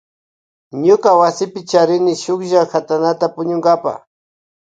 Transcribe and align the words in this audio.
Ñuka 0.85 1.09
wasipi 1.19 1.59
charini 1.69 2.13
shuklla 2.21 2.61
katanata 2.71 3.25
puñunkapa. 3.35 3.93